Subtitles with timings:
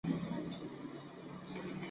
[0.03, 1.77] 我那冷漠的口气为妳温柔